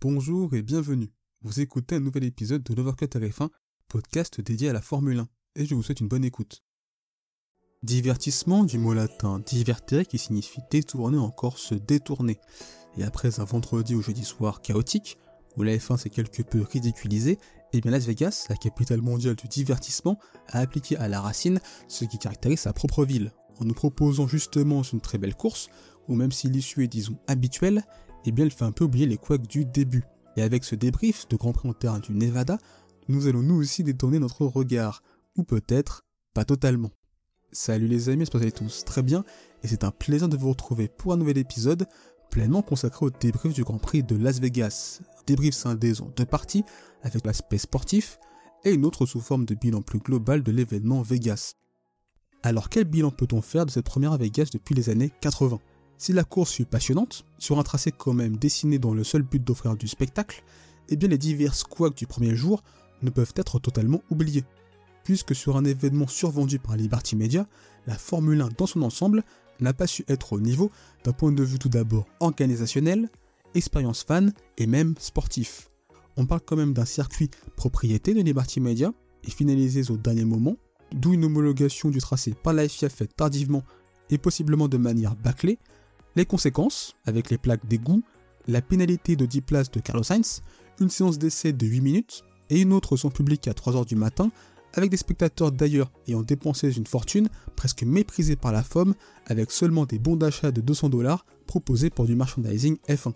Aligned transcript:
Bonjour 0.00 0.54
et 0.54 0.62
bienvenue. 0.62 1.10
Vous 1.42 1.58
écoutez 1.58 1.96
un 1.96 2.00
nouvel 2.00 2.22
épisode 2.22 2.62
de 2.62 2.72
l'Overcut 2.72 3.06
RF1, 3.06 3.48
podcast 3.88 4.40
dédié 4.40 4.68
à 4.68 4.72
la 4.72 4.80
Formule 4.80 5.18
1, 5.18 5.28
et 5.56 5.66
je 5.66 5.74
vous 5.74 5.82
souhaite 5.82 5.98
une 5.98 6.06
bonne 6.06 6.24
écoute. 6.24 6.62
Divertissement 7.82 8.62
du 8.62 8.78
mot 8.78 8.94
latin 8.94 9.40
divertere 9.40 10.06
qui 10.06 10.18
signifie 10.18 10.60
détourner 10.70 11.18
encore 11.18 11.58
se 11.58 11.74
détourner. 11.74 12.38
Et 12.96 13.02
après 13.02 13.40
un 13.40 13.44
vendredi 13.44 13.96
ou 13.96 14.00
jeudi 14.00 14.24
soir 14.24 14.62
chaotique, 14.62 15.18
où 15.56 15.64
la 15.64 15.76
F1 15.76 15.96
s'est 15.96 16.10
quelque 16.10 16.42
peu 16.42 16.62
ridiculisée, 16.62 17.32
et 17.32 17.38
eh 17.72 17.80
bien 17.80 17.90
Las 17.90 18.06
Vegas, 18.06 18.46
la 18.50 18.56
capitale 18.56 19.02
mondiale 19.02 19.34
du 19.34 19.48
divertissement, 19.48 20.20
a 20.46 20.60
appliqué 20.60 20.96
à 20.96 21.08
la 21.08 21.20
racine 21.20 21.58
ce 21.88 22.04
qui 22.04 22.18
caractérise 22.18 22.60
sa 22.60 22.72
propre 22.72 23.04
ville, 23.04 23.32
en 23.58 23.64
nous 23.64 23.74
proposant 23.74 24.28
justement 24.28 24.82
une 24.82 25.00
très 25.00 25.18
belle 25.18 25.34
course, 25.34 25.68
où 26.06 26.14
même 26.14 26.30
si 26.30 26.48
l'issue 26.48 26.84
est 26.84 26.88
disons 26.88 27.18
habituelle, 27.26 27.84
eh 28.28 28.32
bien 28.32 28.44
elle 28.44 28.52
fait 28.52 28.64
un 28.64 28.72
peu 28.72 28.84
oublier 28.84 29.06
les 29.06 29.16
couacs 29.16 29.46
du 29.46 29.64
début. 29.64 30.04
Et 30.36 30.42
avec 30.42 30.64
ce 30.64 30.74
débrief 30.74 31.26
de 31.28 31.36
Grand 31.36 31.52
Prix 31.52 31.68
en 31.68 31.72
terrain 31.72 31.98
du 31.98 32.12
Nevada, 32.12 32.58
nous 33.08 33.26
allons 33.26 33.42
nous 33.42 33.56
aussi 33.56 33.82
détourner 33.82 34.18
notre 34.18 34.44
regard, 34.44 35.02
ou 35.36 35.42
peut-être 35.42 36.04
pas 36.34 36.44
totalement. 36.44 36.90
Salut 37.50 37.88
les 37.88 38.10
amis, 38.10 38.20
j'espère 38.20 38.40
que 38.40 38.46
vous 38.46 38.50
allez 38.50 38.68
tous 38.68 38.84
très 38.84 39.02
bien, 39.02 39.24
et 39.62 39.68
c'est 39.68 39.82
un 39.82 39.90
plaisir 39.90 40.28
de 40.28 40.36
vous 40.36 40.50
retrouver 40.50 40.88
pour 40.88 41.12
un 41.12 41.16
nouvel 41.16 41.38
épisode 41.38 41.86
pleinement 42.30 42.60
consacré 42.60 43.06
au 43.06 43.10
débrief 43.10 43.54
du 43.54 43.64
Grand 43.64 43.78
Prix 43.78 44.02
de 44.02 44.14
Las 44.14 44.38
Vegas. 44.38 45.00
débrief 45.26 45.54
scindé 45.54 46.00
en 46.00 46.12
deux 46.14 46.26
parties, 46.26 46.64
avec 47.02 47.24
l'aspect 47.24 47.58
sportif, 47.58 48.18
et 48.64 48.72
une 48.72 48.84
autre 48.84 49.06
sous 49.06 49.20
forme 49.20 49.46
de 49.46 49.54
bilan 49.54 49.80
plus 49.80 50.00
global 50.00 50.42
de 50.42 50.52
l'événement 50.52 51.00
Vegas. 51.00 51.54
Alors 52.42 52.68
quel 52.68 52.84
bilan 52.84 53.10
peut-on 53.10 53.40
faire 53.40 53.64
de 53.64 53.70
cette 53.70 53.86
première 53.86 54.16
Vegas 54.18 54.50
depuis 54.52 54.74
les 54.74 54.90
années 54.90 55.12
80 55.22 55.58
si 55.98 56.12
la 56.12 56.24
course 56.24 56.52
fut 56.52 56.64
passionnante, 56.64 57.24
sur 57.38 57.58
un 57.58 57.62
tracé 57.64 57.92
quand 57.92 58.12
même 58.12 58.36
dessiné 58.36 58.78
dans 58.78 58.94
le 58.94 59.04
seul 59.04 59.22
but 59.22 59.42
d'offrir 59.42 59.76
du 59.76 59.88
spectacle, 59.88 60.44
eh 60.88 60.96
bien 60.96 61.08
les 61.08 61.18
divers 61.18 61.54
squawks 61.54 61.96
du 61.96 62.06
premier 62.06 62.34
jour 62.34 62.62
ne 63.02 63.10
peuvent 63.10 63.34
être 63.36 63.58
totalement 63.58 64.00
oubliés. 64.10 64.44
Puisque 65.04 65.34
sur 65.34 65.56
un 65.56 65.64
événement 65.64 66.06
survendu 66.06 66.58
par 66.58 66.76
Liberty 66.76 67.16
Media, 67.16 67.46
la 67.86 67.96
Formule 67.96 68.40
1 68.40 68.50
dans 68.56 68.66
son 68.66 68.82
ensemble 68.82 69.24
n'a 69.60 69.72
pas 69.72 69.86
su 69.86 70.04
être 70.08 70.34
au 70.34 70.40
niveau 70.40 70.70
d'un 71.04 71.12
point 71.12 71.32
de 71.32 71.42
vue 71.42 71.58
tout 71.58 71.68
d'abord 71.68 72.06
organisationnel, 72.20 73.08
expérience 73.54 74.04
fan 74.04 74.32
et 74.56 74.66
même 74.66 74.94
sportif. 74.98 75.68
On 76.16 76.26
parle 76.26 76.42
quand 76.44 76.56
même 76.56 76.74
d'un 76.74 76.84
circuit 76.84 77.30
propriété 77.56 78.14
de 78.14 78.20
Liberty 78.20 78.60
Media 78.60 78.92
et 79.24 79.30
finalisé 79.30 79.90
au 79.90 79.96
dernier 79.96 80.24
moment, 80.24 80.56
d'où 80.92 81.14
une 81.14 81.24
homologation 81.24 81.90
du 81.90 81.98
tracé 81.98 82.34
par 82.34 82.52
la 82.52 82.68
FIA 82.68 82.88
faite 82.88 83.16
tardivement 83.16 83.64
et 84.10 84.18
possiblement 84.18 84.68
de 84.68 84.78
manière 84.78 85.16
bâclée, 85.16 85.58
les 86.16 86.26
conséquences, 86.26 86.96
avec 87.06 87.30
les 87.30 87.38
plaques 87.38 87.66
d'égout, 87.66 88.02
la 88.46 88.62
pénalité 88.62 89.16
de 89.16 89.26
10 89.26 89.40
places 89.42 89.70
de 89.70 89.80
Carlos 89.80 90.02
Sainz, 90.02 90.40
une 90.80 90.90
séance 90.90 91.18
d'essai 91.18 91.52
de 91.52 91.66
8 91.66 91.80
minutes 91.80 92.24
et 92.50 92.60
une 92.60 92.72
autre 92.72 92.96
son 92.96 93.10
public 93.10 93.46
à 93.48 93.52
3h 93.52 93.86
du 93.86 93.96
matin, 93.96 94.30
avec 94.74 94.90
des 94.90 94.96
spectateurs 94.96 95.52
d'ailleurs 95.52 95.90
ayant 96.06 96.22
dépensé 96.22 96.76
une 96.76 96.86
fortune, 96.86 97.28
presque 97.56 97.82
méprisés 97.82 98.36
par 98.36 98.52
la 98.52 98.62
FOM, 98.62 98.94
avec 99.26 99.50
seulement 99.50 99.86
des 99.86 99.98
bons 99.98 100.16
d'achat 100.16 100.50
de 100.50 100.60
200 100.60 100.88
dollars 100.90 101.24
proposés 101.46 101.90
pour 101.90 102.06
du 102.06 102.14
merchandising 102.14 102.76
F1. 102.88 103.12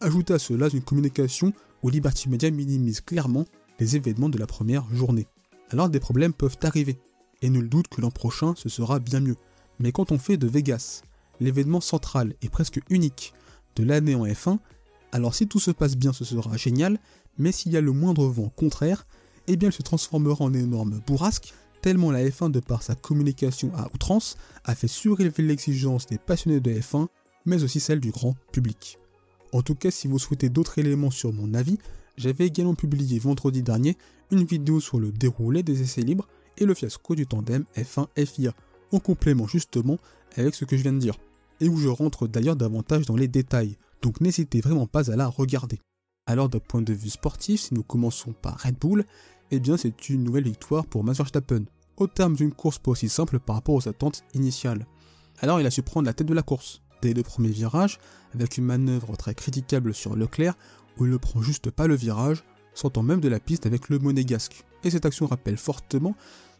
Ajoutez 0.00 0.34
à 0.34 0.38
cela 0.38 0.68
une 0.72 0.82
communication 0.82 1.52
où 1.82 1.90
Liberty 1.90 2.28
Media 2.28 2.50
minimise 2.50 3.00
clairement 3.00 3.44
les 3.78 3.96
événements 3.96 4.28
de 4.28 4.38
la 4.38 4.46
première 4.46 4.84
journée. 4.94 5.26
Alors 5.70 5.88
des 5.88 6.00
problèmes 6.00 6.32
peuvent 6.32 6.58
arriver, 6.62 6.98
et 7.42 7.50
nul 7.50 7.68
doute 7.68 7.88
que 7.88 8.00
l'an 8.00 8.10
prochain 8.10 8.54
ce 8.56 8.68
sera 8.68 8.98
bien 8.98 9.20
mieux. 9.20 9.36
Mais 9.78 9.92
quand 9.92 10.12
on 10.12 10.18
fait 10.18 10.36
de 10.36 10.46
Vegas 10.46 11.02
l'événement 11.40 11.80
central 11.80 12.34
et 12.42 12.48
presque 12.48 12.80
unique 12.90 13.32
de 13.76 13.84
l'année 13.84 14.14
en 14.14 14.26
F1, 14.26 14.58
alors 15.12 15.34
si 15.34 15.46
tout 15.46 15.60
se 15.60 15.70
passe 15.70 15.96
bien 15.96 16.12
ce 16.12 16.24
sera 16.24 16.56
génial, 16.56 16.98
mais 17.38 17.52
s'il 17.52 17.72
y 17.72 17.76
a 17.76 17.80
le 17.80 17.92
moindre 17.92 18.26
vent 18.26 18.50
contraire, 18.54 19.06
eh 19.46 19.56
bien 19.56 19.68
elle 19.68 19.74
se 19.74 19.82
transformera 19.82 20.44
en 20.44 20.54
énorme 20.54 21.00
bourrasque, 21.06 21.54
tellement 21.82 22.10
la 22.10 22.24
F1 22.24 22.50
de 22.50 22.60
par 22.60 22.82
sa 22.82 22.94
communication 22.94 23.70
à 23.76 23.88
outrance 23.94 24.36
a 24.64 24.74
fait 24.74 24.88
surélever 24.88 25.42
l'exigence 25.42 26.06
des 26.06 26.18
passionnés 26.18 26.60
de 26.60 26.72
F1, 26.72 27.08
mais 27.44 27.62
aussi 27.62 27.80
celle 27.80 28.00
du 28.00 28.10
grand 28.10 28.34
public. 28.52 28.98
En 29.52 29.62
tout 29.62 29.74
cas, 29.74 29.90
si 29.90 30.08
vous 30.08 30.18
souhaitez 30.18 30.48
d'autres 30.48 30.78
éléments 30.78 31.10
sur 31.10 31.32
mon 31.32 31.54
avis, 31.54 31.78
j'avais 32.16 32.46
également 32.46 32.74
publié 32.74 33.18
vendredi 33.18 33.62
dernier 33.62 33.96
une 34.30 34.44
vidéo 34.44 34.80
sur 34.80 34.98
le 34.98 35.12
déroulé 35.12 35.62
des 35.62 35.82
essais 35.82 36.00
libres 36.00 36.26
et 36.58 36.64
le 36.64 36.74
fiasco 36.74 37.14
du 37.14 37.26
tandem 37.26 37.64
F1-FIA, 37.76 38.52
en 38.92 38.98
complément 38.98 39.46
justement 39.46 39.98
avec 40.36 40.54
ce 40.54 40.64
que 40.64 40.76
je 40.76 40.82
viens 40.82 40.92
de 40.92 40.98
dire, 40.98 41.18
et 41.60 41.68
où 41.68 41.76
je 41.76 41.88
rentre 41.88 42.26
d'ailleurs 42.26 42.56
davantage 42.56 43.06
dans 43.06 43.16
les 43.16 43.28
détails, 43.28 43.76
donc 44.02 44.20
n'hésitez 44.20 44.60
vraiment 44.60 44.86
pas 44.86 45.10
à 45.10 45.16
la 45.16 45.26
regarder. 45.26 45.80
Alors 46.26 46.48
d'un 46.48 46.58
point 46.58 46.82
de 46.82 46.92
vue 46.92 47.10
sportif, 47.10 47.62
si 47.62 47.74
nous 47.74 47.82
commençons 47.82 48.32
par 48.32 48.58
Red 48.58 48.78
Bull, 48.78 49.04
eh 49.50 49.60
bien 49.60 49.76
c'est 49.76 50.08
une 50.08 50.24
nouvelle 50.24 50.44
victoire 50.44 50.86
pour 50.86 51.04
Max 51.04 51.18
Verstappen, 51.18 51.64
au 51.96 52.06
terme 52.06 52.34
d'une 52.34 52.52
course 52.52 52.78
pas 52.78 52.92
aussi 52.92 53.08
simple 53.08 53.38
par 53.38 53.56
rapport 53.56 53.74
aux 53.74 53.88
attentes 53.88 54.22
initiales. 54.34 54.86
Alors 55.40 55.60
il 55.60 55.66
a 55.66 55.70
su 55.70 55.82
prendre 55.82 56.06
la 56.06 56.14
tête 56.14 56.26
de 56.26 56.34
la 56.34 56.42
course, 56.42 56.82
dès 57.02 57.12
le 57.12 57.22
premier 57.22 57.50
virage, 57.50 57.98
avec 58.34 58.58
une 58.58 58.64
manœuvre 58.64 59.16
très 59.16 59.34
critiquable 59.34 59.94
sur 59.94 60.16
Leclerc, 60.16 60.56
où 60.98 61.04
il 61.04 61.10
ne 61.10 61.16
prend 61.16 61.42
juste 61.42 61.70
pas 61.70 61.86
le 61.86 61.94
virage, 61.94 62.44
sortant 62.72 63.02
même 63.02 63.20
de 63.20 63.28
la 63.28 63.40
piste 63.40 63.66
avec 63.66 63.88
le 63.88 63.98
monégasque. 63.98 64.64
Et 64.82 64.90
cette 64.90 65.06
action 65.06 65.26
rappelle 65.26 65.56
fortement 65.56 66.16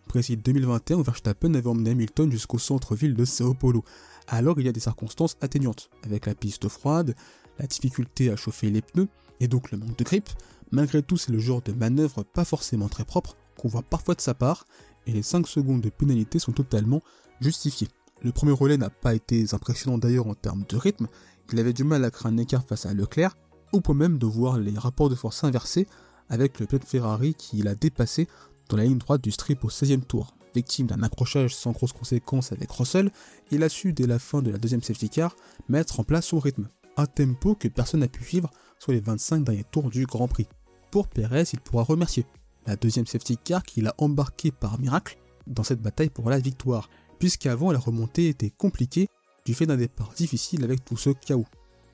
Brésil 0.08 0.40
2021 0.42 0.96
où 0.96 1.02
Verstappen 1.02 1.54
avait 1.54 1.68
emmené 1.68 1.90
Hamilton 1.90 2.30
jusqu'au 2.30 2.58
centre-ville 2.58 3.14
de 3.14 3.24
Sao 3.24 3.54
Paulo. 3.54 3.84
Alors 4.28 4.60
il 4.60 4.66
y 4.66 4.68
a 4.68 4.72
des 4.72 4.80
circonstances 4.80 5.36
atténuantes, 5.40 5.90
avec 6.04 6.26
la 6.26 6.34
piste 6.34 6.68
froide, 6.68 7.14
la 7.58 7.66
difficulté 7.66 8.30
à 8.30 8.36
chauffer 8.36 8.70
les 8.70 8.82
pneus, 8.82 9.08
et 9.40 9.48
donc 9.48 9.70
le 9.70 9.78
manque 9.78 9.98
de 9.98 10.04
grip. 10.04 10.28
Malgré 10.70 11.02
tout, 11.02 11.16
c'est 11.16 11.32
le 11.32 11.38
genre 11.38 11.62
de 11.62 11.72
manœuvre 11.72 12.22
pas 12.22 12.44
forcément 12.44 12.88
très 12.88 13.04
propre 13.04 13.36
qu'on 13.58 13.68
voit 13.68 13.82
parfois 13.82 14.14
de 14.14 14.20
sa 14.20 14.34
part, 14.34 14.66
et 15.06 15.12
les 15.12 15.22
5 15.22 15.46
secondes 15.46 15.80
de 15.80 15.90
pénalité 15.90 16.38
sont 16.38 16.52
totalement 16.52 17.02
justifiées. 17.40 17.88
Le 18.22 18.32
premier 18.32 18.52
relais 18.52 18.78
n'a 18.78 18.90
pas 18.90 19.14
été 19.14 19.44
impressionnant 19.52 19.98
d'ailleurs 19.98 20.26
en 20.26 20.34
termes 20.34 20.64
de 20.68 20.76
rythme, 20.76 21.08
il 21.52 21.60
avait 21.60 21.72
du 21.72 21.84
mal 21.84 22.04
à 22.04 22.10
créer 22.10 22.32
un 22.32 22.36
écart 22.36 22.64
face 22.64 22.84
à 22.84 22.94
Leclerc, 22.94 23.36
au 23.72 23.80
point 23.80 23.94
même 23.94 24.18
de 24.18 24.26
voir 24.26 24.58
les 24.58 24.76
rapports 24.76 25.08
de 25.08 25.14
force 25.14 25.44
inversés 25.44 25.86
avec 26.28 26.58
le 26.58 26.66
pilote 26.66 26.84
Ferrari 26.84 27.34
qui 27.34 27.62
l'a 27.62 27.76
dépassé 27.76 28.26
dans 28.68 28.76
la 28.76 28.84
ligne 28.84 28.98
droite 28.98 29.22
du 29.22 29.30
strip 29.30 29.64
au 29.64 29.68
16e 29.68 30.02
tour. 30.02 30.34
Victime 30.54 30.86
d'un 30.86 31.02
accrochage 31.02 31.54
sans 31.54 31.72
grosses 31.72 31.92
conséquences 31.92 32.52
avec 32.52 32.70
Russell, 32.70 33.10
il 33.50 33.62
a 33.64 33.68
su 33.68 33.92
dès 33.92 34.06
la 34.06 34.18
fin 34.18 34.40
de 34.40 34.50
la 34.50 34.58
deuxième 34.58 34.82
safety 34.82 35.08
car 35.08 35.34
mettre 35.68 35.98
en 35.98 36.04
place 36.04 36.26
son 36.26 36.38
rythme, 36.38 36.68
un 36.96 37.06
tempo 37.06 37.54
que 37.54 37.68
personne 37.68 38.00
n'a 38.00 38.08
pu 38.08 38.22
suivre 38.22 38.50
sur 38.78 38.92
les 38.92 39.00
25 39.00 39.44
derniers 39.44 39.64
tours 39.64 39.90
du 39.90 40.06
Grand 40.06 40.28
Prix. 40.28 40.46
Pour 40.92 41.08
Perez, 41.08 41.44
il 41.52 41.60
pourra 41.60 41.82
remercier 41.82 42.24
la 42.66 42.76
deuxième 42.76 43.06
safety 43.06 43.36
car 43.36 43.64
qu'il 43.64 43.88
a 43.88 43.94
embarqué 43.98 44.52
par 44.52 44.78
miracle 44.78 45.18
dans 45.46 45.64
cette 45.64 45.82
bataille 45.82 46.08
pour 46.08 46.30
la 46.30 46.38
victoire, 46.38 46.88
puisqu'avant 47.18 47.72
la 47.72 47.78
remontée 47.78 48.28
était 48.28 48.50
compliquée 48.50 49.08
du 49.44 49.54
fait 49.54 49.66
d'un 49.66 49.76
départ 49.76 50.12
difficile 50.14 50.64
avec 50.64 50.84
tout 50.84 50.96
ce 50.96 51.10
chaos. 51.10 51.46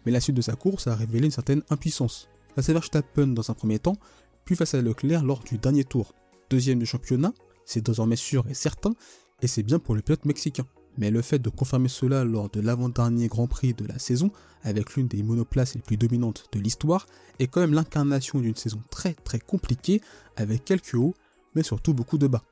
Mais 0.04 0.12
la 0.12 0.20
suite 0.20 0.36
de 0.36 0.42
sa 0.42 0.54
course 0.54 0.86
a 0.86 0.94
révélé 0.94 1.26
une 1.26 1.32
certaine 1.32 1.62
impuissance. 1.70 2.28
Face 2.54 2.68
à 2.68 2.72
Verstappen 2.72 3.28
dans 3.28 3.50
un 3.50 3.54
premier 3.54 3.78
temps, 3.78 3.96
puis 4.44 4.54
face 4.54 4.74
à 4.74 4.82
Leclerc 4.82 5.24
lors 5.24 5.40
du 5.40 5.58
dernier 5.58 5.84
tour 5.84 6.12
deuxième 6.50 6.78
du 6.80 6.86
championnat, 6.86 7.32
c'est 7.64 7.84
désormais 7.84 8.16
sûr 8.16 8.46
et 8.48 8.54
certain, 8.54 8.92
et 9.40 9.46
c'est 9.46 9.62
bien 9.62 9.78
pour 9.78 9.94
le 9.94 10.02
pilote 10.02 10.24
mexicain. 10.26 10.66
Mais 10.98 11.10
le 11.10 11.22
fait 11.22 11.38
de 11.38 11.48
confirmer 11.48 11.88
cela 11.88 12.24
lors 12.24 12.50
de 12.50 12.60
l'avant-dernier 12.60 13.28
Grand 13.28 13.46
Prix 13.46 13.74
de 13.74 13.86
la 13.86 13.98
saison, 13.98 14.30
avec 14.64 14.96
l'une 14.96 15.06
des 15.06 15.22
monoplaces 15.22 15.76
les 15.76 15.80
plus 15.80 15.96
dominantes 15.96 16.46
de 16.52 16.58
l'histoire, 16.58 17.06
est 17.38 17.46
quand 17.46 17.60
même 17.60 17.72
l'incarnation 17.72 18.40
d'une 18.40 18.56
saison 18.56 18.82
très 18.90 19.14
très 19.14 19.38
compliquée, 19.38 20.00
avec 20.36 20.64
quelques 20.64 20.94
hauts, 20.94 21.14
mais 21.54 21.62
surtout 21.62 21.94
beaucoup 21.94 22.18
de 22.18 22.26
bas. 22.26 22.42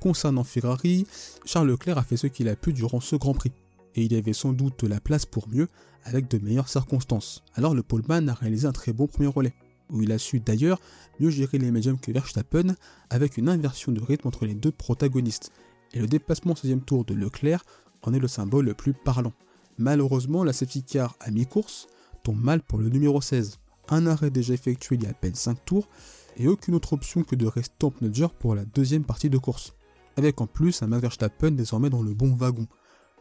Concernant 0.00 0.44
Ferrari, 0.44 1.06
Charles 1.44 1.68
Leclerc 1.68 1.98
a 1.98 2.02
fait 2.02 2.16
ce 2.16 2.26
qu'il 2.26 2.48
a 2.48 2.56
pu 2.56 2.72
durant 2.72 3.00
ce 3.00 3.16
Grand 3.16 3.34
Prix, 3.34 3.52
et 3.94 4.02
il 4.02 4.14
avait 4.14 4.32
sans 4.32 4.52
doute 4.52 4.82
la 4.82 5.00
place 5.00 5.24
pour 5.24 5.48
mieux, 5.48 5.68
avec 6.04 6.28
de 6.28 6.38
meilleures 6.38 6.68
circonstances. 6.68 7.44
Alors 7.54 7.74
le 7.74 7.82
poleman 7.82 8.28
a 8.28 8.34
réalisé 8.34 8.66
un 8.66 8.72
très 8.72 8.92
bon 8.92 9.06
premier 9.06 9.28
relais 9.28 9.54
où 9.92 10.02
il 10.02 10.12
a 10.12 10.18
su 10.18 10.40
d'ailleurs 10.40 10.80
mieux 11.18 11.30
gérer 11.30 11.58
les 11.58 11.70
médiums 11.70 11.98
que 11.98 12.12
Verstappen 12.12 12.74
avec 13.10 13.36
une 13.36 13.48
inversion 13.48 13.92
de 13.92 14.00
rythme 14.00 14.28
entre 14.28 14.46
les 14.46 14.54
deux 14.54 14.72
protagonistes. 14.72 15.52
Et 15.92 16.00
le 16.00 16.06
dépassement 16.06 16.52
au 16.52 16.54
16e 16.54 16.80
tour 16.80 17.04
de 17.04 17.14
Leclerc 17.14 17.64
en 18.02 18.14
est 18.14 18.18
le 18.18 18.28
symbole 18.28 18.66
le 18.66 18.74
plus 18.74 18.94
parlant. 18.94 19.32
Malheureusement, 19.78 20.44
la 20.44 20.52
safety 20.52 20.82
car 20.82 21.16
à 21.20 21.30
mi-course 21.30 21.88
tombe 22.22 22.40
mal 22.40 22.60
pour 22.60 22.78
le 22.78 22.88
numéro 22.88 23.20
16. 23.20 23.58
Un 23.88 24.06
arrêt 24.06 24.30
déjà 24.30 24.54
effectué 24.54 24.96
il 24.96 25.02
y 25.02 25.06
a 25.06 25.10
à 25.10 25.14
peine 25.14 25.34
5 25.34 25.64
tours 25.64 25.88
et 26.36 26.46
aucune 26.46 26.74
autre 26.74 26.92
option 26.92 27.22
que 27.22 27.34
de 27.34 27.46
rester 27.46 27.84
en 27.84 27.90
pneu 27.90 28.10
pour 28.38 28.54
la 28.54 28.64
deuxième 28.64 29.04
partie 29.04 29.30
de 29.30 29.38
course. 29.38 29.74
Avec 30.16 30.40
en 30.40 30.46
plus 30.46 30.82
un 30.82 30.86
Max 30.86 31.02
Verstappen 31.02 31.52
désormais 31.52 31.90
dans 31.90 32.02
le 32.02 32.14
bon 32.14 32.34
wagon. 32.34 32.66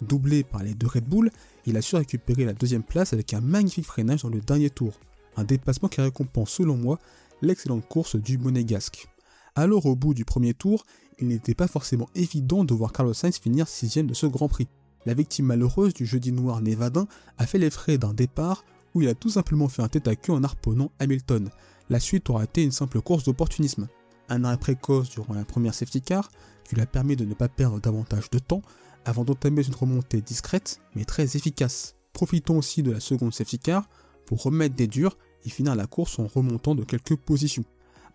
Doublé 0.01 0.43
par 0.43 0.63
les 0.63 0.73
deux 0.73 0.87
Red 0.87 1.05
Bull, 1.05 1.31
il 1.65 1.75
a 1.75 1.81
su 1.81 1.95
récupérer 1.95 2.45
la 2.45 2.53
deuxième 2.53 2.83
place 2.83 3.13
avec 3.13 3.33
un 3.33 3.41
magnifique 3.41 3.85
freinage 3.85 4.23
dans 4.23 4.29
le 4.29 4.39
dernier 4.39 4.69
tour 4.69 4.93
un 5.39 5.43
dépassement 5.43 5.89
qui 5.89 6.01
récompense 6.01 6.51
selon 6.51 6.77
moi 6.77 6.99
l'excellente 7.41 7.87
course 7.87 8.15
du 8.15 8.37
monégasque. 8.37 9.07
Alors 9.55 9.85
au 9.85 9.95
bout 9.95 10.13
du 10.13 10.25
premier 10.25 10.53
tour, 10.53 10.85
il 11.19 11.27
n'était 11.27 11.55
pas 11.55 11.67
forcément 11.67 12.09
évident 12.15 12.63
de 12.63 12.73
voir 12.73 12.93
Carlos 12.93 13.13
Sainz 13.13 13.39
finir 13.39 13.67
sixième 13.67 14.07
de 14.07 14.13
ce 14.13 14.25
Grand 14.25 14.47
Prix. 14.47 14.67
La 15.05 15.13
victime 15.13 15.47
malheureuse 15.47 15.93
du 15.93 16.05
jeudi 16.05 16.31
noir 16.31 16.61
névadin 16.61 17.07
a 17.37 17.45
fait 17.45 17.57
les 17.57 17.69
frais 17.69 17.97
d'un 17.97 18.13
départ 18.13 18.63
où 18.93 19.01
il 19.01 19.07
a 19.07 19.15
tout 19.15 19.29
simplement 19.29 19.67
fait 19.67 19.81
un 19.81 19.87
tête 19.87 20.07
à 20.07 20.15
queue 20.15 20.33
en 20.33 20.43
harponnant 20.43 20.91
Hamilton. 20.99 21.49
La 21.89 21.99
suite 21.99 22.29
aura 22.29 22.43
été 22.43 22.63
une 22.63 22.71
simple 22.71 23.01
course 23.01 23.23
d'opportunisme. 23.23 23.87
Un 24.29 24.43
arrêt 24.43 24.57
précoce 24.57 25.09
durant 25.09 25.33
la 25.33 25.45
première 25.45 25.73
safety 25.73 26.01
car, 26.01 26.29
qui 26.63 26.75
lui 26.75 26.81
a 26.81 26.85
permis 26.85 27.15
de 27.15 27.25
ne 27.25 27.33
pas 27.33 27.47
perdre 27.49 27.79
davantage 27.79 28.29
de 28.29 28.39
temps, 28.39 28.61
avant 29.05 29.23
d'entamer 29.23 29.65
une 29.65 29.75
remontée 29.75 30.21
discrète 30.21 30.79
mais 30.95 31.05
très 31.05 31.35
efficace. 31.35 31.95
Profitons 32.13 32.57
aussi 32.57 32.83
de 32.83 32.91
la 32.91 32.99
seconde 32.99 33.33
safety 33.33 33.59
car 33.59 33.87
pour 34.25 34.43
remettre 34.43 34.75
des 34.75 34.87
durs 34.87 35.17
et 35.45 35.49
finir 35.49 35.75
la 35.75 35.87
course 35.87 36.19
en 36.19 36.27
remontant 36.27 36.75
de 36.75 36.83
quelques 36.83 37.15
positions. 37.15 37.65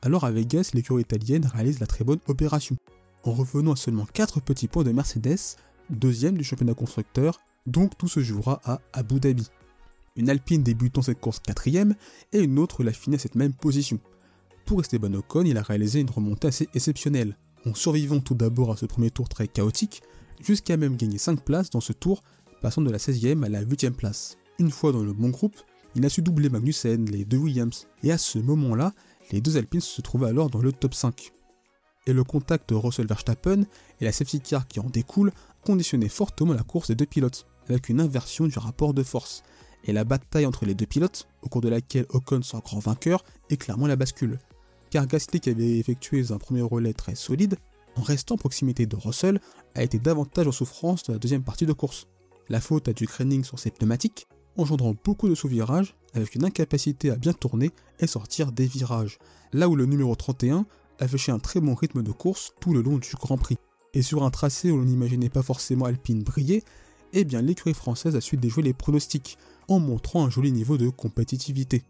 Alors 0.02 0.24
à 0.24 0.30
Vegas, 0.30 0.70
l'écurie 0.74 1.02
italienne 1.02 1.46
réalise 1.46 1.80
la 1.80 1.86
très 1.86 2.04
bonne 2.04 2.20
opération, 2.26 2.76
en 3.24 3.32
revenant 3.32 3.72
à 3.72 3.76
seulement 3.76 4.06
4 4.06 4.40
petits 4.40 4.68
points 4.68 4.84
de 4.84 4.92
Mercedes, 4.92 5.56
deuxième 5.90 6.36
du 6.36 6.44
championnat 6.44 6.74
constructeur, 6.74 7.40
donc 7.66 7.96
tout 7.96 8.08
se 8.08 8.20
jouera 8.20 8.60
à 8.64 8.80
Abu 8.92 9.20
Dhabi. 9.20 9.48
Une 10.16 10.30
Alpine 10.30 10.62
débutant 10.62 11.02
cette 11.02 11.20
course 11.20 11.40
quatrième 11.40 11.94
et 12.32 12.40
une 12.40 12.58
autre 12.58 12.84
l'a 12.84 12.92
fini 12.92 13.16
à 13.16 13.18
cette 13.18 13.34
même 13.34 13.54
position. 13.54 13.98
Pour 14.66 14.80
Esteban 14.80 15.14
Ocon, 15.14 15.44
il 15.44 15.58
a 15.58 15.62
réalisé 15.62 16.00
une 16.00 16.10
remontée 16.10 16.48
assez 16.48 16.68
exceptionnelle, 16.74 17.36
en 17.66 17.74
survivant 17.74 18.20
tout 18.20 18.34
d'abord 18.34 18.72
à 18.72 18.76
ce 18.76 18.86
premier 18.86 19.10
tour 19.10 19.28
très 19.28 19.48
chaotique, 19.48 20.02
jusqu'à 20.40 20.76
même 20.76 20.96
gagner 20.96 21.18
5 21.18 21.42
places 21.44 21.70
dans 21.70 21.80
ce 21.80 21.92
tour, 21.92 22.22
passant 22.60 22.82
de 22.82 22.90
la 22.90 22.98
16e 22.98 23.44
à 23.44 23.48
la 23.48 23.64
8e 23.64 23.92
place. 23.92 24.36
Une 24.58 24.70
fois 24.70 24.92
dans 24.92 25.02
le 25.02 25.12
bon 25.12 25.30
groupe, 25.30 25.56
il 25.96 26.04
a 26.04 26.08
su 26.08 26.22
doubler 26.22 26.48
Magnussen, 26.48 27.06
les 27.06 27.24
deux 27.24 27.36
Williams, 27.36 27.86
et 28.02 28.10
à 28.10 28.18
ce 28.18 28.38
moment-là, 28.38 28.92
les 29.30 29.40
deux 29.40 29.56
Alpines 29.56 29.80
se 29.80 30.02
trouvaient 30.02 30.28
alors 30.28 30.50
dans 30.50 30.60
le 30.60 30.72
top 30.72 30.94
5. 30.94 31.32
Et 32.06 32.12
le 32.12 32.24
contact 32.24 32.70
Russell 32.72 33.06
Verstappen 33.06 33.62
et 34.00 34.04
la 34.04 34.12
safety 34.12 34.40
car 34.40 34.66
qui 34.66 34.80
en 34.80 34.90
découle 34.90 35.32
conditionnaient 35.64 36.08
fortement 36.08 36.52
la 36.52 36.62
course 36.62 36.88
des 36.88 36.94
deux 36.94 37.06
pilotes, 37.06 37.46
avec 37.68 37.88
une 37.88 38.00
inversion 38.00 38.46
du 38.46 38.58
rapport 38.58 38.92
de 38.92 39.02
force. 39.02 39.42
Et 39.84 39.92
la 39.92 40.04
bataille 40.04 40.46
entre 40.46 40.66
les 40.66 40.74
deux 40.74 40.86
pilotes, 40.86 41.28
au 41.42 41.48
cours 41.48 41.60
de 41.60 41.68
laquelle 41.68 42.06
Ocon 42.10 42.42
sera 42.42 42.60
grand 42.60 42.80
vainqueur, 42.80 43.24
est 43.50 43.56
clairement 43.56 43.86
la 43.86 43.96
bascule. 43.96 44.38
Car 44.90 45.06
Gasly 45.06 45.40
qui 45.40 45.50
avait 45.50 45.78
effectué 45.78 46.30
un 46.30 46.38
premier 46.38 46.62
relais 46.62 46.92
très 46.92 47.14
solide, 47.14 47.56
en 47.96 48.02
restant 48.02 48.34
en 48.34 48.38
proximité 48.38 48.86
de 48.86 48.96
Russell, 48.96 49.40
a 49.74 49.82
été 49.82 49.98
davantage 49.98 50.46
en 50.46 50.52
souffrance 50.52 51.04
dans 51.04 51.12
la 51.12 51.18
deuxième 51.18 51.44
partie 51.44 51.66
de 51.66 51.72
course. 51.72 52.08
La 52.48 52.60
faute 52.60 52.88
a 52.88 52.92
du 52.92 53.06
craning 53.06 53.44
sur 53.44 53.58
ses 53.58 53.70
pneumatiques, 53.70 54.26
engendrant 54.56 54.94
beaucoup 55.04 55.28
de 55.28 55.34
sous-virages 55.34 55.94
avec 56.14 56.34
une 56.34 56.44
incapacité 56.44 57.10
à 57.10 57.16
bien 57.16 57.32
tourner 57.32 57.70
et 58.00 58.06
sortir 58.06 58.52
des 58.52 58.66
virages, 58.66 59.18
là 59.52 59.68
où 59.68 59.76
le 59.76 59.86
numéro 59.86 60.14
31 60.14 60.66
affichait 60.98 61.32
un 61.32 61.38
très 61.38 61.60
bon 61.60 61.74
rythme 61.74 62.02
de 62.02 62.12
course 62.12 62.54
tout 62.60 62.72
le 62.72 62.82
long 62.82 62.98
du 62.98 63.10
Grand 63.16 63.36
Prix. 63.38 63.58
Et 63.94 64.02
sur 64.02 64.24
un 64.24 64.30
tracé 64.30 64.70
où 64.70 64.76
l'on 64.76 64.84
n'imaginait 64.84 65.28
pas 65.28 65.42
forcément 65.42 65.86
Alpine 65.86 66.22
briller, 66.22 66.62
eh 67.12 67.24
bien 67.24 67.42
l'écurie 67.42 67.74
française 67.74 68.16
a 68.16 68.20
su 68.20 68.36
déjouer 68.36 68.62
les 68.62 68.72
pronostics 68.72 69.38
en 69.68 69.78
montrant 69.78 70.24
un 70.24 70.30
joli 70.30 70.52
niveau 70.52 70.76
de 70.76 70.88
compétitivité. 70.88 71.84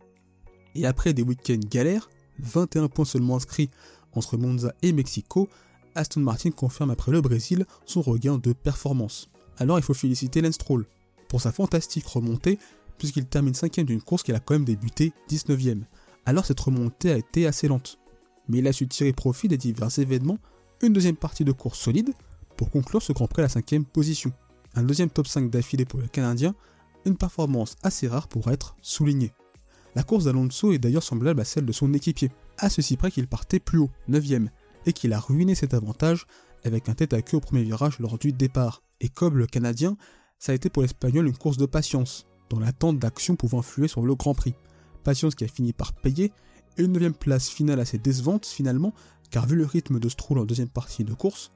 Et 0.74 0.86
après 0.86 1.12
des 1.12 1.22
week-ends 1.22 1.66
galères, 1.70 2.10
21 2.40 2.88
points 2.88 3.04
seulement 3.04 3.36
inscrits 3.36 3.70
entre 4.12 4.36
Monza 4.36 4.74
et 4.82 4.92
Mexico, 4.92 5.48
Aston 5.94 6.20
Martin 6.20 6.50
confirme 6.50 6.90
après 6.90 7.12
le 7.12 7.20
Brésil 7.20 7.66
son 7.86 8.02
regain 8.02 8.38
de 8.38 8.52
performance. 8.52 9.30
Alors 9.58 9.78
il 9.78 9.82
faut 9.82 9.94
féliciter 9.94 10.40
Lance 10.40 10.58
sa 11.40 11.52
fantastique 11.52 12.06
remontée, 12.06 12.58
puisqu'il 12.98 13.26
termine 13.26 13.54
5 13.54 13.80
d'une 13.80 14.02
course 14.02 14.22
qu'il 14.22 14.34
a 14.34 14.40
quand 14.40 14.54
même 14.54 14.64
débuté 14.64 15.12
19ème. 15.28 15.82
Alors 16.26 16.46
cette 16.46 16.60
remontée 16.60 17.10
a 17.10 17.16
été 17.16 17.46
assez 17.46 17.68
lente, 17.68 17.98
mais 18.48 18.58
il 18.58 18.68
a 18.68 18.72
su 18.72 18.86
tirer 18.86 19.12
profit 19.12 19.48
des 19.48 19.58
divers 19.58 19.98
événements, 19.98 20.38
une 20.82 20.92
deuxième 20.92 21.16
partie 21.16 21.44
de 21.44 21.52
course 21.52 21.78
solide, 21.78 22.12
pour 22.56 22.70
conclure 22.70 23.02
ce 23.02 23.12
Grand 23.12 23.26
Prix 23.26 23.42
à 23.42 23.44
la 23.44 23.48
5 23.48 23.84
position. 23.92 24.32
Un 24.74 24.82
deuxième 24.82 25.10
top 25.10 25.26
5 25.26 25.50
d'affilée 25.50 25.84
pour 25.84 26.00
le 26.00 26.08
Canadien, 26.08 26.54
une 27.04 27.16
performance 27.16 27.76
assez 27.82 28.08
rare 28.08 28.28
pour 28.28 28.50
être 28.50 28.76
soulignée. 28.80 29.32
La 29.94 30.02
course 30.02 30.24
d'Alonso 30.24 30.72
est 30.72 30.78
d'ailleurs 30.78 31.02
semblable 31.02 31.40
à 31.40 31.44
celle 31.44 31.66
de 31.66 31.72
son 31.72 31.92
équipier, 31.92 32.30
à 32.58 32.68
ceci 32.68 32.96
près 32.96 33.10
qu'il 33.10 33.28
partait 33.28 33.60
plus 33.60 33.78
haut, 33.78 33.90
9ème, 34.08 34.48
et 34.86 34.92
qu'il 34.92 35.12
a 35.12 35.20
ruiné 35.20 35.54
cet 35.54 35.74
avantage 35.74 36.26
avec 36.64 36.88
un 36.88 36.94
tête 36.94 37.12
à 37.12 37.22
queue 37.22 37.36
au 37.36 37.40
premier 37.40 37.62
virage 37.62 37.98
lors 37.98 38.18
du 38.18 38.32
départ. 38.32 38.82
Et 39.00 39.08
comme 39.08 39.36
le 39.36 39.46
Canadien, 39.46 39.96
ça 40.38 40.52
a 40.52 40.54
été 40.54 40.70
pour 40.70 40.82
l'Espagnol 40.82 41.26
une 41.26 41.36
course 41.36 41.56
de 41.56 41.66
patience, 41.66 42.24
dans 42.50 42.60
l'attente 42.60 42.98
d'actions 42.98 43.36
pouvant 43.36 43.60
influer 43.60 43.88
sur 43.88 44.02
le 44.02 44.14
Grand 44.14 44.34
Prix. 44.34 44.54
Patience 45.02 45.34
qui 45.34 45.44
a 45.44 45.48
fini 45.48 45.72
par 45.72 45.92
payer, 45.92 46.32
et 46.76 46.82
une 46.82 46.92
9 46.92 47.12
place 47.12 47.48
finale 47.48 47.80
assez 47.80 47.98
décevante 47.98 48.46
finalement, 48.46 48.92
car 49.30 49.46
vu 49.46 49.56
le 49.56 49.66
rythme 49.66 49.98
de 49.98 50.08
Stroll 50.08 50.38
en 50.38 50.44
deuxième 50.44 50.68
partie 50.68 51.04
de 51.04 51.14
course, 51.14 51.50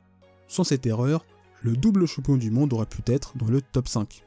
sans 0.49 0.65
cette 0.65 0.87
erreur, 0.87 1.27
le 1.63 1.77
double 1.77 2.07
champion 2.07 2.37
du 2.37 2.51
monde 2.51 2.73
aurait 2.73 2.87
pu 2.87 3.03
être 3.07 3.37
dans 3.37 3.47
le 3.49 3.61
top 3.61 3.89
5. 3.89 4.25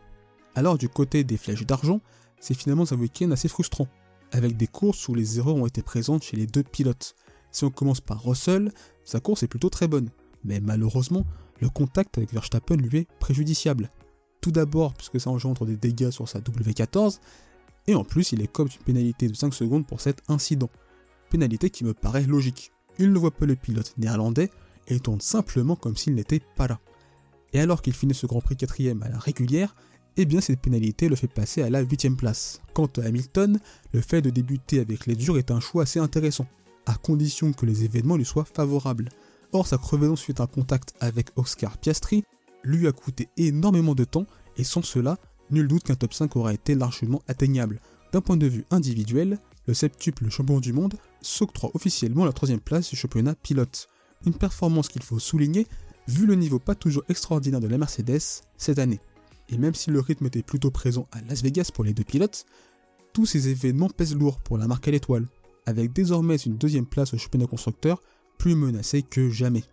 Alors 0.56 0.78
du 0.78 0.90
côté 0.90 1.24
des 1.24 1.38
flèches 1.38 1.66
d'argent, 1.66 2.02
c'est 2.40 2.54
finalement 2.54 2.86
un 2.92 2.96
week-end 2.98 3.32
assez 3.32 3.48
frustrant, 3.48 3.88
avec 4.32 4.58
des 4.58 4.68
courses 4.68 5.08
où 5.08 5.16
les 5.16 5.38
erreurs 5.38 5.56
ont 5.56 5.66
été 5.66 5.82
présentes 5.82 6.24
chez 6.24 6.38
les 6.38 6.48
deux 6.48 6.64
pilotes. 6.64 7.16
Si 7.52 7.64
on 7.64 7.70
commence 7.70 8.02
par 8.02 8.24
Russell, 8.24 8.72
sa 9.04 9.20
course 9.20 9.44
est 9.44 9.48
plutôt 9.48 9.70
très 9.70 9.88
bonne, 9.88 10.10
mais 10.44 10.60
malheureusement, 10.60 11.26
le 11.60 11.70
contact 11.70 12.18
avec 12.18 12.34
Verstappen 12.34 12.78
lui 12.78 13.00
est 13.00 13.08
préjudiciable. 13.20 13.90
Tout 14.42 14.52
d'abord 14.52 14.94
puisque 14.96 15.20
ça 15.20 15.30
engendre 15.30 15.66
des 15.66 15.78
dégâts 15.78 16.10
sur 16.10 16.28
sa 16.28 16.40
W14, 16.40 17.20
et 17.88 17.96
en 17.96 18.04
plus 18.04 18.32
il 18.32 18.42
est 18.42 18.52
comme 18.52 18.68
une 18.68 18.84
pénalité 18.84 19.28
de 19.28 19.36
5 19.36 19.54
secondes 19.54 19.86
pour 19.86 20.02
cet 20.02 20.22
incident. 20.28 20.70
Pénalité 21.30 21.70
qui 21.70 21.86
me 21.86 21.94
paraît 21.94 22.26
logique. 22.26 22.72
Il 23.00 23.14
ne 23.14 23.20
voit 23.20 23.32
pas 23.32 23.46
le 23.46 23.56
pilote 23.56 23.94
néerlandais 23.98 24.50
et 24.88 25.00
tourne 25.00 25.22
simplement 25.22 25.76
comme 25.76 25.96
s'il 25.96 26.16
n'était 26.16 26.42
pas 26.56 26.68
là. 26.68 26.80
Et 27.54 27.60
alors 27.60 27.82
qu'il 27.82 27.94
finit 27.94 28.14
ce 28.14 28.26
Grand 28.26 28.42
Prix 28.42 28.58
quatrième 28.58 29.04
à 29.04 29.10
la 29.10 29.20
régulière, 29.20 29.76
eh 30.18 30.26
bien 30.26 30.42
cette 30.42 30.60
pénalité 30.60 31.08
le 31.08 31.16
fait 31.16 31.28
passer 31.28 31.62
à 31.62 31.70
la 31.70 31.84
8ème 31.84 32.16
place. 32.16 32.62
Quant 32.74 32.90
à 32.98 33.04
Hamilton, 33.04 33.60
le 33.94 34.02
fait 34.02 34.22
de 34.22 34.30
débuter 34.30 34.80
avec 34.80 35.06
les 35.06 35.16
durs 35.16 35.38
est 35.38 35.52
un 35.52 35.60
choix 35.60 35.84
assez 35.84 36.00
intéressant, 36.00 36.48
à 36.86 36.96
condition 36.96 37.54
que 37.54 37.66
les 37.66 37.84
événements 37.84 38.18
lui 38.18 38.26
soient 38.26 38.46
favorables. 38.46 39.10
Or 39.54 39.68
sa 39.68 39.78
crevaison 39.78 40.16
suite 40.16 40.40
à 40.40 40.44
un 40.44 40.48
contact 40.48 40.94
avec 41.00 41.30
Oscar 41.36 41.78
Piastri 41.78 42.24
lui 42.64 42.88
a 42.88 42.92
coûté 42.92 43.30
énormément 43.38 43.96
de 43.96 44.04
temps 44.04 44.26
et 44.58 44.64
sans 44.64 44.82
cela, 44.82 45.18
nul 45.50 45.68
doute 45.68 45.84
qu'un 45.84 45.96
top 45.96 46.14
5 46.14 46.36
aurait 46.36 46.56
été 46.56 46.76
largement 46.76 47.22
atteignable. 47.28 47.80
D'un 48.12 48.22
point 48.22 48.38
de 48.38 48.48
vue 48.48 48.66
individuel, 48.72 49.40
le 49.68 49.74
septuple 49.74 50.30
champion 50.30 50.60
du 50.60 50.74
monde 50.74 50.96
s'octroie 51.22 51.72
officiellement 51.74 52.26
la 52.26 52.34
troisième 52.34 52.60
place 52.60 52.90
du 52.90 52.96
championnat 52.96 53.36
pilote. 53.36 53.88
Une 54.26 54.34
performance 54.34 54.90
qu'il 54.90 55.04
faut 55.04 55.20
souligner 55.20 55.68
vu 56.08 56.26
le 56.26 56.36
niveau 56.36 56.60
pas 56.60 56.76
toujours 56.76 57.04
extraordinaire 57.10 57.60
de 57.60 57.68
la 57.68 57.78
Mercedes 57.78 58.44
cette 58.58 58.80
année. 58.80 59.00
Et 59.50 59.58
même 59.58 59.76
si 59.76 59.92
le 59.92 60.00
rythme 60.00 60.28
était 60.28 60.44
plutôt 60.44 60.72
présent 60.72 61.08
à 61.12 61.22
Las 61.22 61.42
Vegas 61.42 61.72
pour 61.74 61.84
les 61.84 61.94
deux 61.94 62.04
pilotes, 62.04 62.46
tous 63.14 63.26
ces 63.26 63.50
événements 63.50 63.90
pèsent 63.90 64.16
lourd 64.16 64.40
pour 64.40 64.58
la 64.58 64.68
marque 64.68 64.88
à 64.88 64.92
l'étoile, 64.92 65.28
avec 65.66 65.94
désormais 65.94 66.38
une 66.38 66.58
deuxième 66.58 66.86
place 66.86 67.14
au 67.14 67.18
championnat 67.18 67.48
constructeur 67.48 68.02
plus 68.38 68.56
menacée 68.56 69.04
que 69.04 69.30
jamais. 69.30 69.64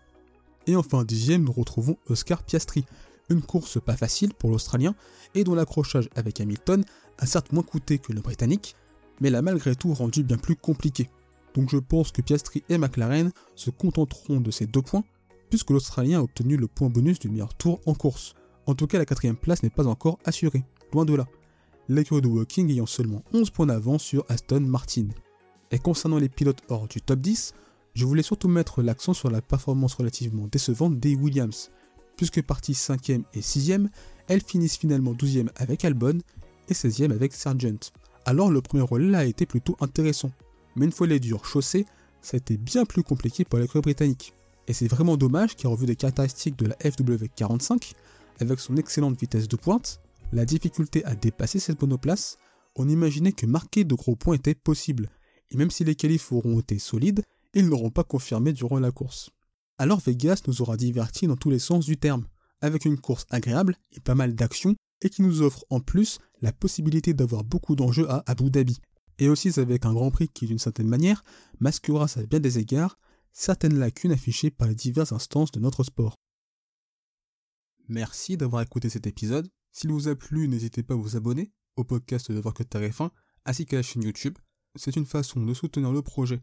Et 0.69 0.77
enfin 0.77 1.03
dixième, 1.03 1.45
nous 1.45 1.53
retrouvons 1.53 1.97
Oscar 2.11 2.43
Piastri, 2.43 2.85
une 3.31 3.41
course 3.41 3.81
pas 3.81 3.97
facile 3.97 4.35
pour 4.35 4.51
l'Australien 4.51 4.95
et 5.35 5.43
dont 5.43 5.55
l'accrochage 5.55 6.11
avec 6.15 6.43
Hamilton 6.43 6.85
a 7.17 7.27
certes 7.27 7.53
moins 7.53 7.63
coûté 7.63 7.99
que 7.99 8.13
le 8.13 8.21
Britannique, 8.21 8.77
mais 9.23 9.31
l'a 9.31 9.41
malgré 9.41 9.75
tout 9.75 9.95
rendu 9.95 10.23
bien 10.23 10.37
plus 10.37 10.57
compliqué. 10.57 11.09
Donc 11.55 11.71
je 11.71 11.79
pense 11.79 12.13
que 12.13 12.21
Piastri 12.21 12.65
et 12.69 12.77
McLaren 12.77 13.33
se 13.55 13.71
contenteront 13.71 14.41
de 14.41 14.51
ces 14.51 14.67
deux 14.67 14.83
points, 14.83 15.05
puisque 15.49 15.71
l'Australien 15.71 16.19
a 16.19 16.23
obtenu 16.23 16.59
le 16.59 16.69
point 16.69 16.91
bonus 16.91 17.19
du 17.19 17.31
meilleur 17.31 17.55
tour 17.55 17.81
en 17.87 17.95
course. 17.95 18.35
En 18.67 18.75
tout 18.75 18.87
cas, 18.87 18.99
la 18.99 19.07
quatrième 19.07 19.37
place 19.37 19.63
n'est 19.63 19.71
pas 19.71 19.87
encore 19.87 20.19
assurée, 20.27 20.65
loin 20.93 21.07
de 21.07 21.15
là. 21.15 21.27
L'écurie 21.89 22.21
de 22.21 22.29
Walking 22.29 22.71
ayant 22.71 22.85
seulement 22.85 23.23
11 23.33 23.49
points 23.49 23.67
d'avance 23.67 24.03
sur 24.03 24.27
Aston 24.29 24.61
Martin. 24.61 25.09
Et 25.71 25.79
concernant 25.79 26.19
les 26.19 26.29
pilotes 26.29 26.61
hors 26.69 26.87
du 26.89 27.01
top 27.01 27.21
10, 27.21 27.55
je 27.99 28.05
voulais 28.05 28.23
surtout 28.23 28.47
mettre 28.47 28.81
l'accent 28.81 29.13
sur 29.13 29.29
la 29.29 29.43
performance 29.43 29.95
relativement 29.95 30.47
décevante 30.47 31.01
des 31.01 31.17
Williams, 31.17 31.73
puisque 32.17 32.41
parties 32.43 32.75
5e 32.75 33.25
et 33.35 33.41
6e, 33.41 33.89
elles 34.29 34.41
finissent 34.41 34.77
finalement 34.77 35.15
12e 35.15 35.49
avec 35.57 35.85
Albon 35.85 36.19
et 36.69 36.75
16e 36.75 37.11
avec 37.11 37.33
Sargent. 37.33 37.91
Alors 38.25 38.53
le 38.53 38.63
premier 38.63 38.85
relais 38.85 39.19
a 39.19 39.25
été 39.25 39.47
plutôt 39.47 39.77
intéressant, 39.81 40.31
mais 40.77 40.85
une 40.85 40.93
fois 40.93 41.09
les 41.09 41.19
durs 41.19 41.45
chaussés, 41.45 41.87
ça 42.23 42.37
a 42.37 42.39
été 42.39 42.57
bien 42.57 42.85
plus 42.85 43.03
compliqué 43.03 43.45
pour 43.45 43.59
l'écurie 43.59 43.81
britannique. 43.81 44.33
Et 44.69 44.75
c'est 44.75 44.87
vraiment 44.87 45.17
dommage 45.17 45.57
car 45.57 45.73
au 45.73 45.77
vu 45.77 45.87
des 45.87 45.97
caractéristiques 45.97 46.57
de 46.57 46.67
la 46.67 46.77
FW45, 46.77 47.95
avec 48.39 48.61
son 48.61 48.77
excellente 48.77 49.19
vitesse 49.19 49.49
de 49.49 49.57
pointe, 49.57 49.99
la 50.33 50.45
difficulté 50.45 51.05
à 51.05 51.17
dépasser 51.17 51.59
cette 51.59 51.83
monoplace, 51.83 52.39
on 52.77 52.89
imaginait 52.89 53.33
que 53.33 53.47
marquer 53.47 53.83
de 53.83 53.97
gros 53.97 54.15
points 54.15 54.37
était 54.37 54.55
possible, 54.55 55.09
et 55.51 55.57
même 55.57 55.73
si 55.73 55.83
les 55.83 55.97
qualifs 55.97 56.31
auront 56.31 56.61
été 56.61 56.79
solides, 56.79 57.25
ils 57.55 57.69
n'auront 57.69 57.91
pas 57.91 58.05
confirmé 58.05 58.53
durant 58.53 58.79
la 58.79 58.91
course. 58.91 59.31
Alors 59.79 60.01
Vegas 60.01 60.43
nous 60.47 60.61
aura 60.63 60.77
divertis 60.77 61.27
dans 61.27 61.37
tous 61.37 61.51
les 61.51 61.59
sens 61.59 61.85
du 61.85 61.97
terme, 61.97 62.27
avec 62.61 62.85
une 62.85 62.99
course 62.99 63.27
agréable 63.31 63.77
et 63.93 64.01
pas 64.01 64.15
mal 64.15 64.35
d'actions, 64.35 64.75
et 65.03 65.11
qui 65.11 65.23
nous 65.23 65.43
offre 65.43 65.65
en 65.71 65.81
plus 65.81 66.19
la 66.41 66.53
possibilité 66.53 67.15
d'avoir 67.15 67.45
beaucoup 67.45 67.77
d'enjeux 67.77 68.11
à 68.11 68.25
Abu 68.27 68.51
Dhabi. 68.51 68.79
Et 69.19 69.29
aussi 69.29 69.59
avec 69.59 69.85
un 69.85 69.93
Grand 69.93 70.11
Prix 70.11 70.29
qui 70.29 70.47
d'une 70.47 70.59
certaine 70.59 70.89
manière 70.89 71.25
masquera 71.61 72.07
à 72.17 72.23
bien 72.23 72.41
des 72.41 72.59
égards 72.59 72.97
certaines 73.33 73.79
lacunes 73.79 74.13
affichées 74.13 74.51
par 74.51 74.69
les 74.69 74.75
diverses 74.75 75.13
instances 75.13 75.53
de 75.53 75.61
notre 75.61 75.85
sport. 75.85 76.17
Merci 77.89 78.37
d'avoir 78.37 78.63
écouté 78.63 78.89
cet 78.89 79.07
épisode. 79.07 79.49
S'il 79.73 79.93
vous 79.93 80.09
a 80.09 80.17
plu, 80.17 80.49
n'hésitez 80.49 80.83
pas 80.83 80.95
à 80.95 80.97
vous 80.97 81.17
abonner, 81.17 81.53
au 81.77 81.85
podcast 81.85 82.33
de 82.33 82.39
Voir 82.41 82.55
que 82.55 82.65
F1 82.65 83.11
ainsi 83.45 83.65
qu'à 83.65 83.77
la 83.77 83.83
chaîne 83.83 84.03
YouTube. 84.03 84.37
C'est 84.75 84.97
une 84.97 85.07
façon 85.07 85.41
de 85.45 85.55
soutenir 85.55 85.91
le 85.91 86.03
projet 86.03 86.43